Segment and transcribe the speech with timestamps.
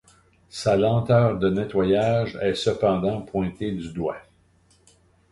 [0.49, 4.17] Sa lenteur de nettoyage est cependant pointée du doigt.